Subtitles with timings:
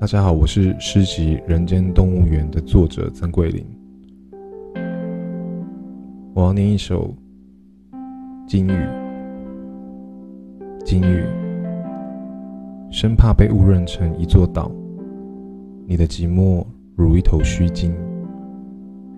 [0.00, 3.66] 大家好，我是诗集《人间动物园》的作者曾桂林。
[6.32, 7.12] 我要念一首
[8.46, 8.72] 金鱼。
[10.84, 11.24] 金鱼，
[12.92, 14.70] 生怕被误认成一座岛，
[15.84, 17.92] 你的寂寞如一头须鲸，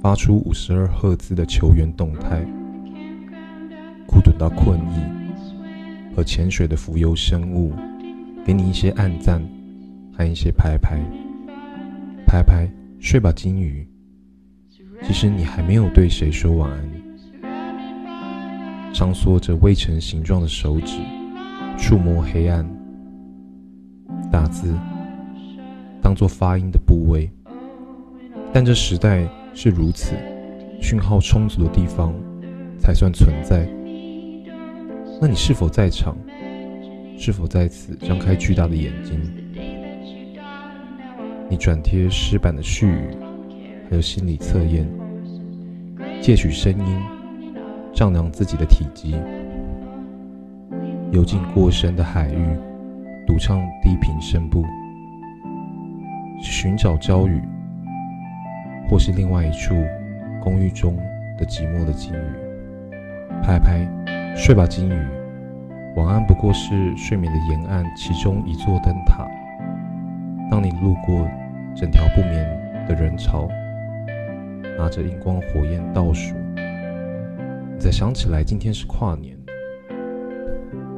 [0.00, 2.42] 发出五十二赫兹的球员动态，
[4.06, 7.70] 孤独到困意，和潜水的浮游生物，
[8.46, 9.42] 给你一些暗赞。
[10.20, 11.00] 按一些拍拍，
[12.26, 13.88] 拍拍，睡吧，金鱼。
[15.02, 16.78] 其实你还没有对谁说晚安。
[18.92, 20.98] 张缩着未成形状的手指，
[21.78, 22.68] 触摸黑暗。
[24.30, 24.74] 打字，
[26.02, 27.30] 当做发音的部位。
[28.52, 30.14] 但这时代是如此，
[30.82, 32.14] 讯号充足的地方
[32.78, 33.66] 才算存在。
[35.18, 36.14] 那你是否在场？
[37.16, 39.18] 是否在此张开巨大的眼睛？
[41.50, 43.10] 你转贴湿版的絮语，
[43.90, 44.86] 还有心理测验，
[46.20, 47.02] 借取声音，
[47.92, 49.16] 丈量自己的体积，
[51.10, 52.56] 游进过深的海域，
[53.26, 54.64] 独唱低频声部，
[56.40, 57.42] 寻找娇语，
[58.88, 59.74] 或是另外一处
[60.40, 60.96] 公寓中
[61.36, 63.42] 的寂寞的金鱼。
[63.42, 63.84] 拍拍，
[64.36, 64.94] 睡吧，金鱼。
[65.96, 69.26] 晚安不过是睡眠的沿岸其中一座灯塔。
[70.50, 71.26] 当你路过。
[71.72, 73.48] 整条不眠的人潮，
[74.76, 76.34] 拿着荧光火焰倒数，
[77.72, 79.38] 你才想起来今天是跨年。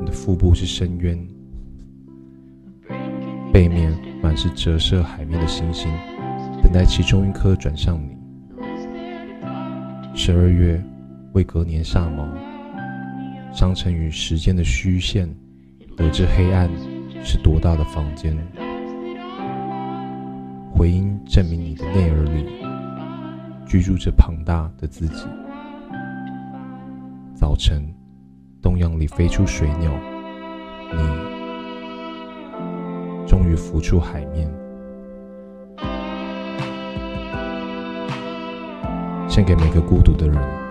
[0.00, 1.16] 你的腹部是深渊，
[3.52, 5.88] 背面满是折射海面的星星，
[6.62, 8.18] 等待其中一颗转向你。
[10.14, 10.82] 十二月
[11.32, 12.28] 为隔年下毛，
[13.52, 15.32] 相乘于时间的虚线，
[15.96, 16.68] 得知黑暗
[17.22, 18.36] 是多大的房间。
[20.76, 22.44] 回音证明你的内耳里
[23.66, 25.26] 居住着庞大的自己。
[27.34, 27.82] 早晨，
[28.60, 29.90] 东阳里飞出水鸟，
[30.92, 30.98] 你
[33.26, 34.46] 终于浮出海面。
[39.26, 40.65] 献给每个孤独的人。